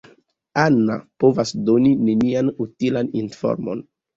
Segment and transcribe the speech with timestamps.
[0.61, 3.89] Anna povas doni nenian utilan informon.